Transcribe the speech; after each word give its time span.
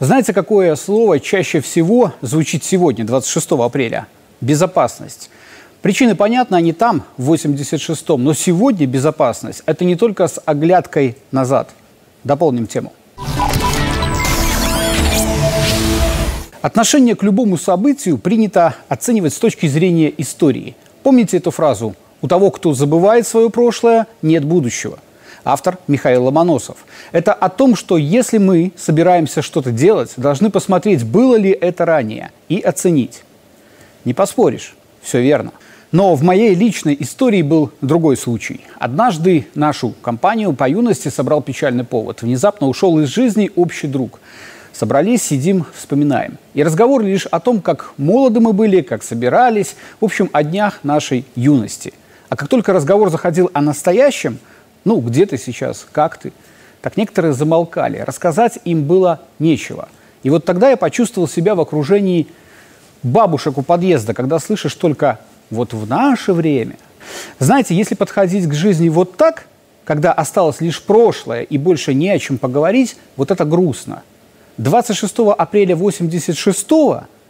Знаете, 0.00 0.32
какое 0.32 0.76
слово 0.76 1.20
чаще 1.20 1.60
всего 1.60 2.14
звучит 2.22 2.64
сегодня, 2.64 3.04
26 3.04 3.52
апреля? 3.52 4.06
Безопасность. 4.40 5.28
Причины 5.82 6.14
понятны, 6.14 6.56
они 6.56 6.72
там, 6.72 7.04
в 7.18 7.30
86-м, 7.30 8.24
но 8.24 8.32
сегодня 8.32 8.86
безопасность– 8.86 9.62
это 9.66 9.84
не 9.84 9.96
только 9.96 10.26
с 10.26 10.40
оглядкой 10.46 11.18
назад. 11.32 11.68
Дополним 12.24 12.66
тему. 12.66 12.94
Отношение 16.62 17.14
к 17.14 17.22
любому 17.22 17.58
событию 17.58 18.16
принято 18.16 18.74
оценивать 18.88 19.34
с 19.34 19.38
точки 19.38 19.66
зрения 19.66 20.10
истории. 20.16 20.76
Помните 21.02 21.36
эту 21.36 21.50
фразу 21.50 21.94
«У 22.22 22.28
того, 22.28 22.50
кто 22.50 22.72
забывает 22.72 23.26
свое 23.26 23.50
прошлое, 23.50 24.06
нет 24.22 24.46
будущего». 24.46 24.98
Автор 25.44 25.78
Михаил 25.88 26.24
Ломоносов. 26.24 26.78
Это 27.12 27.32
о 27.32 27.48
том, 27.48 27.74
что 27.74 27.96
если 27.96 28.38
мы 28.38 28.72
собираемся 28.76 29.42
что-то 29.42 29.70
делать, 29.72 30.12
должны 30.16 30.50
посмотреть, 30.50 31.04
было 31.04 31.36
ли 31.36 31.50
это 31.50 31.84
ранее, 31.84 32.30
и 32.48 32.60
оценить. 32.60 33.22
Не 34.04 34.14
поспоришь, 34.14 34.74
все 35.00 35.22
верно. 35.22 35.52
Но 35.92 36.14
в 36.14 36.22
моей 36.22 36.54
личной 36.54 36.96
истории 37.00 37.42
был 37.42 37.72
другой 37.80 38.16
случай. 38.16 38.60
Однажды 38.78 39.48
нашу 39.54 39.94
компанию 40.02 40.52
по 40.52 40.68
юности 40.68 41.08
собрал 41.08 41.42
печальный 41.42 41.84
повод. 41.84 42.22
Внезапно 42.22 42.68
ушел 42.68 43.00
из 43.00 43.08
жизни 43.08 43.50
общий 43.56 43.88
друг. 43.88 44.20
Собрались, 44.72 45.24
сидим, 45.24 45.66
вспоминаем. 45.74 46.38
И 46.54 46.62
разговор 46.62 47.02
лишь 47.02 47.26
о 47.26 47.40
том, 47.40 47.60
как 47.60 47.92
молоды 47.96 48.38
мы 48.38 48.52
были, 48.52 48.82
как 48.82 49.02
собирались, 49.02 49.74
в 50.00 50.04
общем, 50.04 50.30
о 50.32 50.44
днях 50.44 50.80
нашей 50.84 51.24
юности. 51.34 51.92
А 52.28 52.36
как 52.36 52.48
только 52.48 52.72
разговор 52.72 53.10
заходил 53.10 53.50
о 53.52 53.60
настоящем, 53.60 54.38
ну, 54.84 55.00
где 55.00 55.26
ты 55.26 55.38
сейчас, 55.38 55.86
как 55.92 56.18
ты, 56.18 56.32
так 56.82 56.96
некоторые 56.96 57.32
замолкали. 57.32 57.98
Рассказать 57.98 58.58
им 58.64 58.84
было 58.84 59.20
нечего. 59.38 59.88
И 60.22 60.30
вот 60.30 60.44
тогда 60.44 60.70
я 60.70 60.76
почувствовал 60.76 61.28
себя 61.28 61.54
в 61.54 61.60
окружении 61.60 62.28
бабушек 63.02 63.58
у 63.58 63.62
подъезда, 63.62 64.14
когда 64.14 64.38
слышишь 64.38 64.74
только 64.74 65.20
вот 65.50 65.72
в 65.72 65.88
наше 65.88 66.32
время. 66.32 66.76
Знаете, 67.38 67.74
если 67.74 67.94
подходить 67.94 68.46
к 68.46 68.54
жизни 68.54 68.88
вот 68.88 69.16
так, 69.16 69.46
когда 69.84 70.12
осталось 70.12 70.60
лишь 70.60 70.82
прошлое 70.82 71.42
и 71.42 71.58
больше 71.58 71.94
не 71.94 72.10
о 72.10 72.18
чем 72.18 72.38
поговорить, 72.38 72.96
вот 73.16 73.30
это 73.30 73.44
грустно. 73.44 74.02
26 74.58 75.18
апреля 75.36 75.74
86 75.74 76.68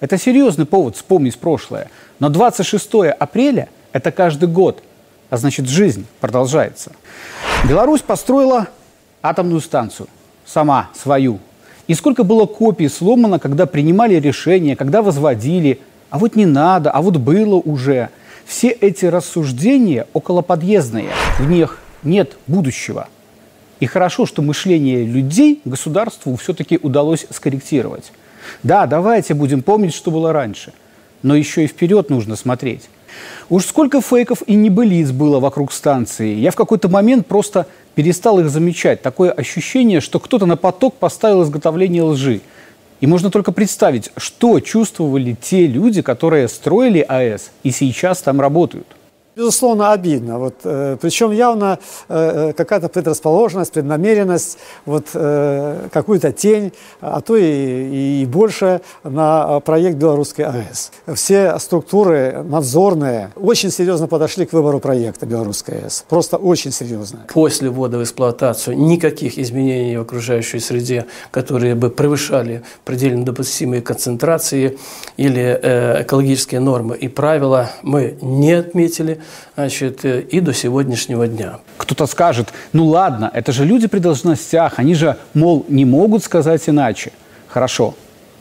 это 0.00 0.18
серьезный 0.18 0.66
повод 0.66 0.96
вспомнить 0.96 1.38
прошлое. 1.38 1.88
Но 2.18 2.28
26 2.28 2.94
апреля– 3.18 3.68
это 3.92 4.12
каждый 4.12 4.48
год, 4.48 4.82
а 5.34 5.36
значит 5.36 5.68
жизнь 5.68 6.06
продолжается. 6.20 6.92
Беларусь 7.68 8.00
построила 8.00 8.68
атомную 9.22 9.60
станцию, 9.60 10.08
сама 10.46 10.90
свою. 10.94 11.40
И 11.86 11.94
сколько 11.94 12.24
было 12.24 12.46
копий 12.46 12.88
сломано, 12.88 13.38
когда 13.38 13.66
принимали 13.66 14.14
решения, 14.14 14.76
когда 14.76 15.02
возводили– 15.02 15.80
а 16.14 16.18
вот 16.20 16.36
не 16.36 16.46
надо, 16.46 16.92
а 16.92 17.02
вот 17.02 17.16
было 17.16 17.56
уже. 17.56 18.08
Все 18.46 18.68
эти 18.68 19.04
рассуждения 19.04 20.06
околоподъездные, 20.12 21.08
в 21.40 21.50
них 21.50 21.80
нет 22.04 22.36
будущего. 22.46 23.08
И 23.80 23.86
хорошо, 23.86 24.24
что 24.24 24.40
мышление 24.40 25.04
людей 25.04 25.60
государству 25.64 26.36
все-таки 26.36 26.78
удалось 26.80 27.26
скорректировать. 27.30 28.12
Да, 28.62 28.86
давайте 28.86 29.34
будем 29.34 29.62
помнить, 29.62 29.92
что 29.92 30.12
было 30.12 30.32
раньше, 30.32 30.72
но 31.22 31.34
еще 31.34 31.64
и 31.64 31.66
вперед 31.66 32.10
нужно 32.10 32.36
смотреть. 32.36 32.88
Уж 33.50 33.66
сколько 33.66 34.00
фейков 34.00 34.42
и 34.46 34.54
небылиц 34.54 35.10
было 35.10 35.40
вокруг 35.40 35.72
станции. 35.72 36.34
Я 36.34 36.50
в 36.50 36.56
какой-то 36.56 36.88
момент 36.88 37.26
просто 37.26 37.66
перестал 37.94 38.40
их 38.40 38.48
замечать. 38.48 39.02
Такое 39.02 39.30
ощущение, 39.30 40.00
что 40.00 40.18
кто-то 40.18 40.46
на 40.46 40.56
поток 40.56 40.94
поставил 40.94 41.42
изготовление 41.42 42.02
лжи– 42.02 42.40
и 43.04 43.06
можно 43.06 43.30
только 43.30 43.52
представить, 43.52 44.10
что 44.16 44.60
чувствовали 44.60 45.36
те 45.38 45.66
люди, 45.66 46.00
которые 46.00 46.48
строили 46.48 47.00
АЭС 47.00 47.50
и 47.62 47.70
сейчас 47.70 48.22
там 48.22 48.40
работают. 48.40 48.86
Безусловно, 49.36 49.92
обидно. 49.92 50.38
Вот, 50.38 50.54
э, 50.62 50.96
причем 51.00 51.32
явно 51.32 51.80
э, 52.08 52.50
э, 52.50 52.52
какая-то 52.52 52.88
предрасположенность, 52.88 53.72
преднамеренность, 53.72 54.58
вот, 54.86 55.06
э, 55.14 55.88
какую-то 55.92 56.30
тень, 56.30 56.72
а 57.00 57.20
то 57.20 57.36
и, 57.36 58.22
и 58.22 58.26
больше 58.26 58.80
на 59.02 59.58
проект 59.60 59.96
Белорусской 59.96 60.44
АЭС. 60.44 60.92
Все 61.14 61.58
структуры 61.58 62.44
надзорные 62.44 63.32
очень 63.34 63.70
серьезно 63.72 64.06
подошли 64.06 64.46
к 64.46 64.52
выбору 64.52 64.78
проекта 64.78 65.26
Белорусской 65.26 65.80
АЭС. 65.80 66.04
Просто 66.08 66.36
очень 66.36 66.70
серьезно. 66.70 67.26
После 67.32 67.70
ввода 67.70 67.98
в 67.98 68.04
эксплуатацию 68.04 68.78
никаких 68.78 69.36
изменений 69.38 69.96
в 69.96 70.02
окружающей 70.02 70.60
среде, 70.60 71.06
которые 71.32 71.74
бы 71.74 71.90
превышали 71.90 72.62
предельно 72.84 73.24
допустимые 73.24 73.82
концентрации 73.82 74.78
или 75.16 75.58
э, 75.60 76.02
экологические 76.02 76.60
нормы 76.60 76.96
и 76.96 77.08
правила, 77.08 77.70
мы 77.82 78.16
не 78.22 78.52
отметили 78.52 79.20
значит, 79.54 80.04
э, 80.04 80.20
и 80.20 80.40
до 80.40 80.52
сегодняшнего 80.52 81.26
дня. 81.26 81.58
Кто-то 81.76 82.06
скажет, 82.06 82.52
ну 82.72 82.86
ладно, 82.86 83.30
это 83.32 83.52
же 83.52 83.64
люди 83.64 83.86
при 83.86 83.98
должностях, 83.98 84.78
они 84.78 84.94
же, 84.94 85.16
мол, 85.34 85.64
не 85.68 85.84
могут 85.84 86.24
сказать 86.24 86.62
иначе. 86.68 87.12
Хорошо. 87.48 87.94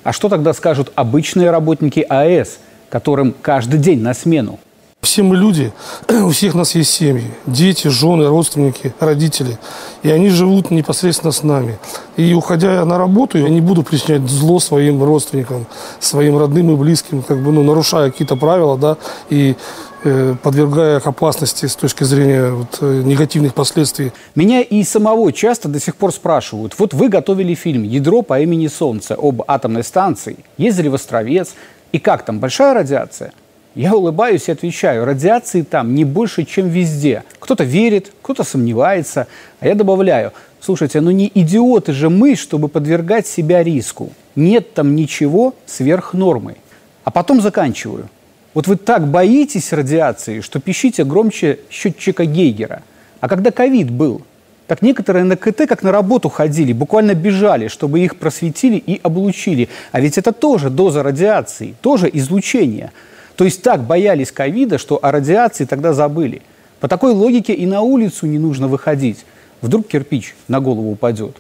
А 0.04 0.12
что 0.12 0.30
тогда 0.30 0.54
скажут 0.54 0.92
обычные 0.96 1.52
работники 1.52 2.06
АЭС, 2.08 2.60
которым 2.90 3.34
каждый 3.42 3.80
день 3.80 4.02
на 4.02 4.14
смену? 4.14 4.60
Все 5.04 5.22
мы 5.22 5.36
люди, 5.36 5.74
у 6.10 6.30
всех 6.30 6.56
нас 6.56 6.76
есть 6.76 6.92
семьи, 6.92 7.30
дети, 7.46 7.90
жены, 7.90 8.26
родственники, 8.28 8.94
родители. 9.02 9.60
И 10.02 10.10
они 10.10 10.30
живут 10.30 10.72
непосредственно 10.72 11.34
с 11.34 11.44
нами. 11.44 11.78
И 12.16 12.34
уходя 12.34 12.86
на 12.86 12.98
работу, 12.98 13.38
я 13.38 13.50
не 13.50 13.60
буду 13.60 13.84
причинять 13.84 14.22
зло 14.30 14.62
своим 14.62 15.04
родственникам, 15.04 15.68
своим 16.00 16.38
родным 16.38 16.72
и 16.72 16.78
близким, 16.78 17.22
как 17.22 17.44
бы, 17.44 17.52
ну, 17.52 17.64
нарушая 17.64 18.12
какие-то 18.12 18.38
правила, 18.38 18.78
да, 18.78 18.96
и 19.30 19.58
э, 20.06 20.36
подвергая 20.42 21.00
их 21.00 21.06
опасности 21.06 21.66
с 21.66 21.76
точки 21.76 22.06
зрения 22.06 22.52
вот, 22.52 22.78
э, 22.80 23.02
негативных 23.04 23.54
последствий. 23.54 24.14
Меня 24.36 24.62
и 24.62 24.86
самого 24.86 25.34
часто 25.34 25.68
до 25.68 25.82
сих 25.82 25.98
пор 25.98 26.14
спрашивают. 26.14 26.76
Вот 26.80 26.94
вы 26.94 27.10
готовили 27.10 27.56
фильм 27.56 27.84
«Ядро 27.84 28.22
по 28.22 28.40
имени 28.40 28.68
Солнце» 28.68 29.16
об 29.16 29.44
атомной 29.48 29.84
станции, 29.84 30.38
ездили 30.58 30.88
в 30.88 30.96
Островец. 30.96 31.56
И 31.92 32.00
как 32.00 32.24
там, 32.24 32.40
большая 32.40 32.74
радиация? 32.74 33.34
Я 33.76 33.96
улыбаюсь 33.96 34.50
и 34.50 34.52
отвечаю, 34.52 35.04
радиации 35.04 35.64
там 35.64 35.96
не 35.96 36.06
больше, 36.06 36.46
чем 36.46 36.70
везде. 36.70 37.24
Кто-то 37.40 37.64
верит, 37.64 38.12
кто-то 38.22 38.44
сомневается, 38.44 39.28
а 39.60 39.68
я 39.68 39.74
добавляю, 39.74 40.32
слушайте, 40.62 41.02
ну 41.02 41.10
не 41.10 41.32
идиоты 41.34 41.92
же 41.92 42.12
мы, 42.12 42.36
чтобы 42.36 42.68
подвергать 42.68 43.26
себя 43.26 43.64
риску. 43.64 44.12
Нет 44.36 44.76
там 44.76 44.96
ничего 44.96 45.56
сверх 45.66 46.14
нормы. 46.14 46.58
А 47.04 47.10
потом 47.10 47.42
заканчиваю. 47.42 48.10
Вот 48.54 48.68
вы 48.68 48.76
так 48.76 49.08
боитесь 49.08 49.74
радиации, 49.74 50.42
что 50.42 50.60
пищите 50.60 51.04
громче 51.04 51.60
счетчика 51.72 52.26
Гейгера. 52.26 52.84
А 53.22 53.28
когда 53.28 53.50
ковид 53.50 53.90
был, 53.90 54.22
так 54.68 54.84
некоторые 54.84 55.26
на 55.26 55.36
КТ 55.36 55.68
как 55.68 55.82
на 55.82 55.92
работу 55.92 56.30
ходили, 56.30 56.74
буквально 56.74 57.16
бежали, 57.16 57.70
чтобы 57.70 58.02
их 58.02 58.18
просветили 58.18 58.78
и 58.78 59.00
облучили. 59.02 59.68
А 59.92 60.00
ведь 60.00 60.20
это 60.20 60.32
тоже 60.32 60.70
доза 60.70 61.02
радиации, 61.02 61.74
тоже 61.82 62.08
излучение– 62.14 62.92
то 63.36 63.46
есть 63.46 63.62
так 63.62 63.84
боялись 63.84 64.32
ковида, 64.32 64.78
что 64.78 65.00
о 65.02 65.12
радиации 65.12 65.66
тогда 65.66 65.94
забыли. 65.94 66.42
По 66.80 66.88
такой 66.88 67.14
логике 67.14 67.54
и 67.54 67.66
на 67.66 67.82
улицу 67.82 68.28
не 68.28 68.40
нужно 68.40 68.68
выходить. 68.68 69.26
Вдруг 69.62 69.88
кирпич 69.88 70.36
на 70.48 70.60
голову 70.60 70.92
упадет. 70.92 71.38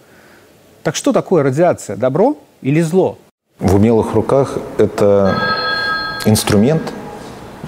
Так 0.84 0.96
что 0.96 1.12
такое 1.12 1.44
радиация? 1.44 1.96
Добро 1.96 2.38
или 2.62 2.82
зло? 2.82 3.18
В 3.60 3.76
умелых 3.76 4.14
руках 4.14 4.58
это 4.78 5.38
инструмент 6.26 6.94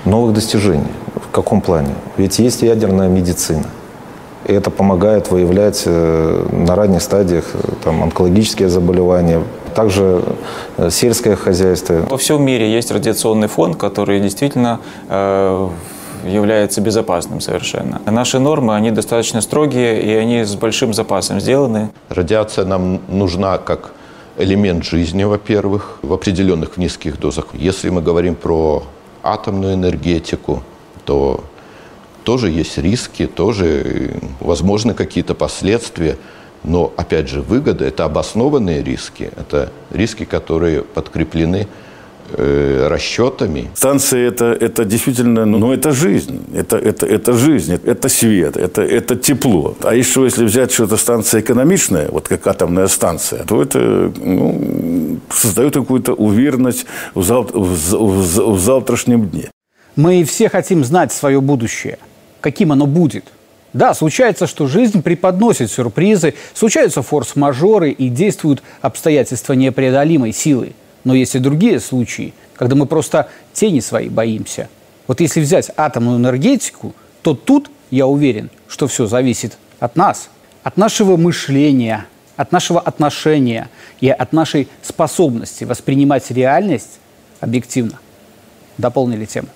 новых 0.06 0.34
достижений. 0.34 0.92
В 1.16 1.30
каком 1.31 1.62
плане? 1.62 1.94
Ведь 2.18 2.40
есть 2.40 2.62
ядерная 2.62 3.09
медицина. 3.09 3.66
И 4.46 4.53
это 4.53 4.69
помогает 4.69 5.31
выявлять 5.31 5.83
э, 5.86 6.48
на 6.51 6.75
ранних 6.75 7.01
стадиях 7.01 7.45
э, 7.54 7.57
там, 7.83 8.04
онкологические 8.04 8.69
заболевания, 8.69 9.42
также 9.75 10.24
э, 10.77 10.89
сельское 10.89 11.36
хозяйство. 11.36 12.06
Во 12.10 12.18
всем 12.18 12.44
мире 12.44 12.72
есть 12.72 12.92
радиационный 12.92 13.48
фон, 13.48 13.74
который 13.74 14.19
действительно 14.19 14.80
э, 15.10 15.69
является 16.25 16.81
безопасным 16.81 17.42
совершенно. 17.42 18.01
Наши 18.06 18.39
нормы, 18.39 18.75
они 18.75 18.92
достаточно 18.92 19.42
строгие, 19.42 20.01
и 20.01 20.12
они 20.13 20.44
с 20.44 20.56
большим 20.56 20.94
запасом 20.94 21.39
сделаны. 21.39 21.89
Радиация 22.10 22.66
нам 22.66 23.01
нужна 23.07 23.57
как 23.57 23.92
элемент 24.38 24.83
жизни, 24.83 25.24
во-первых, 25.24 26.00
в 26.01 26.13
определенных 26.13 26.78
низких 26.78 27.19
дозах. 27.19 27.48
Если 27.54 27.89
мы 27.89 28.01
говорим 28.01 28.36
про 28.36 28.83
атомную 29.24 29.75
энергетику, 29.75 30.63
то 31.06 31.44
тоже 32.24 32.50
есть 32.50 32.78
риски, 32.78 33.28
тоже 33.28 34.13
возможны 34.39 34.94
какие-то 34.94 35.36
последствия. 35.36 36.18
Но, 36.65 36.91
опять 36.97 37.29
же, 37.29 37.41
выгода– 37.41 37.85
это 37.88 38.06
обоснованные 38.06 38.83
риски, 38.83 39.29
это 39.38 39.71
риски, 39.91 40.25
которые 40.25 40.81
подкреплены 40.81 41.67
э, 42.31 42.88
расчетами. 42.89 43.69
Станция 43.75 44.27
это, 44.27 44.45
это 44.45 44.83
действительно, 44.83 45.45
ну, 45.45 45.71
это 45.71 45.91
жизнь, 45.91 46.41
это, 46.56 46.77
это, 46.77 47.06
это 47.06 47.33
жизнь, 47.33 47.79
это 47.85 48.09
свет, 48.09 48.57
это, 48.57 48.81
это 48.81 49.15
тепло. 49.15 49.75
А 49.83 49.94
еще 49.94 50.23
если 50.23 50.44
взять, 50.45 50.71
что 50.71 50.85
это 50.85 50.97
станция 50.97 51.41
экономичная, 51.41 52.09
вот 52.09 52.27
как 52.27 52.47
атомная 52.47 52.88
станция, 52.88 53.44
то 53.44 53.61
это 53.61 54.11
ну, 54.18 55.19
создает 55.29 55.75
какую-то 55.75 56.13
уверенность 56.13 56.88
в, 57.13 57.23
зав... 57.23 57.51
в, 57.53 57.75
в, 57.94 58.56
в 58.56 58.59
завтрашнем 58.59 59.29
дне. 59.29 59.51
Мы 59.95 60.23
все 60.23 60.50
хотим 60.50 60.83
знать 60.83 61.13
свое 61.13 61.39
будущее, 61.41 62.00
каким 62.41 62.71
оно 62.71 62.88
будет. 62.88 63.25
Да, 63.75 63.94
случается, 63.94 64.48
что 64.48 64.68
жизнь 64.68 65.04
преподносит 65.04 65.69
сюрпризы, 65.69 66.33
случаются 66.54 67.01
форс-мажоры 67.01 67.92
и 67.92 68.07
действуют 68.07 68.63
обстоятельства 68.80 69.51
непреодолимой 69.51 70.31
силы. 70.31 70.72
Но 71.04 71.13
есть 71.13 71.36
и 71.36 71.39
другие 71.39 71.81
случаи, 71.81 72.33
когда 72.56 72.77
мы 72.77 72.86
просто 72.86 73.27
тени 73.51 73.81
свои 73.81 74.07
боимся. 74.07 74.69
Вот 75.07 75.19
если 75.19 75.42
взять 75.42 75.72
атомную 75.75 76.19
энергетику, 76.19 76.95
то 77.22 77.33
тут, 77.33 77.69
я 77.92 78.07
уверен, 78.07 78.50
что 78.69 78.88
все 78.88 79.07
зависит 79.07 79.57
от 79.81 79.98
нас, 79.98 80.30
от 80.63 80.78
нашего 80.78 81.18
мышления, 81.18 82.06
от 82.38 82.54
нашего 82.54 82.80
отношения 82.80 83.69
и 84.00 84.07
от 84.07 84.31
нашей 84.31 84.69
способности 84.83 85.66
воспринимать 85.66 86.31
реальность 86.31 87.00
объективно. 87.42 88.00
Дополнили 88.78 89.25
тему. 89.25 89.50